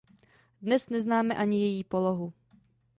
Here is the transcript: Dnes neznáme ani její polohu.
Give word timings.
Dnes 0.61 0.89
neznáme 0.89 1.35
ani 1.35 1.61
její 1.61 1.83
polohu. 1.83 2.33